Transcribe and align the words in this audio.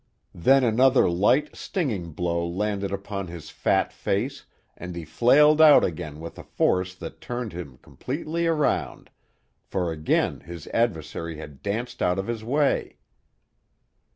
Then 0.33 0.63
another 0.63 1.07
light, 1.07 1.55
stinging 1.55 2.13
blow 2.13 2.43
landed 2.47 2.91
upon 2.91 3.27
his 3.27 3.51
fat 3.51 3.93
face 3.93 4.47
and 4.75 4.95
he 4.95 5.05
flailed 5.05 5.61
out 5.61 5.83
again 5.85 6.19
with 6.19 6.39
a 6.39 6.43
force 6.43 6.95
that 6.95 7.21
turned 7.21 7.53
him 7.53 7.77
completely 7.83 8.47
around, 8.47 9.11
for 9.63 9.91
again 9.91 10.39
his 10.39 10.65
adversary 10.73 11.37
had 11.37 11.61
danced 11.61 12.01
out 12.01 12.17
of 12.17 12.25
his 12.25 12.43
way. 12.43 12.97